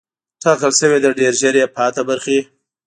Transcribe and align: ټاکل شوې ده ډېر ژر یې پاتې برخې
ټاکل 0.41 0.71
شوې 0.79 0.97
ده 1.03 1.09
ډېر 1.19 1.33
ژر 1.41 1.55
یې 1.61 1.67
پاتې 1.75 2.01
برخې 2.09 2.39